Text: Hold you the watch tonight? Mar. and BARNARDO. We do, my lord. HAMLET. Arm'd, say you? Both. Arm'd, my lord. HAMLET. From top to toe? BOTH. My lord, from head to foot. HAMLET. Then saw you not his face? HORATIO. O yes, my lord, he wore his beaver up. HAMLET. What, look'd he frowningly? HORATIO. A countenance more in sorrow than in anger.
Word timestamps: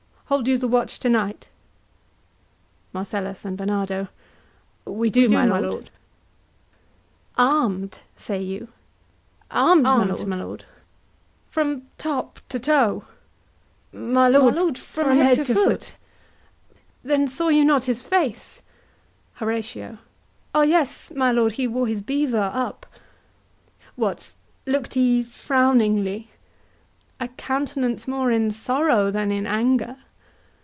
Hold 0.31 0.47
you 0.47 0.57
the 0.57 0.65
watch 0.69 0.97
tonight? 0.97 1.49
Mar. 2.93 3.05
and 3.13 3.57
BARNARDO. 3.57 4.07
We 4.85 5.09
do, 5.09 5.27
my 5.27 5.45
lord. 5.45 5.91
HAMLET. 7.35 7.37
Arm'd, 7.37 7.99
say 8.15 8.41
you? 8.41 8.59
Both. 9.49 9.57
Arm'd, 9.85 10.25
my 10.25 10.37
lord. 10.37 10.61
HAMLET. 10.61 10.65
From 11.49 11.81
top 11.97 12.39
to 12.47 12.59
toe? 12.61 13.03
BOTH. 13.93 13.99
My 14.01 14.29
lord, 14.29 14.77
from 14.77 15.17
head 15.17 15.43
to 15.47 15.53
foot. 15.53 15.57
HAMLET. 15.57 15.95
Then 17.03 17.27
saw 17.27 17.49
you 17.49 17.65
not 17.65 17.83
his 17.83 18.01
face? 18.01 18.61
HORATIO. 19.41 19.97
O 20.55 20.61
yes, 20.61 21.11
my 21.13 21.33
lord, 21.33 21.51
he 21.59 21.67
wore 21.67 21.87
his 21.87 22.01
beaver 22.01 22.49
up. 22.53 22.85
HAMLET. 22.85 23.79
What, 23.97 24.33
look'd 24.65 24.93
he 24.93 25.23
frowningly? 25.23 26.31
HORATIO. 27.19 27.19
A 27.19 27.27
countenance 27.35 28.07
more 28.07 28.31
in 28.31 28.51
sorrow 28.51 29.11
than 29.11 29.29
in 29.29 29.45
anger. 29.45 29.97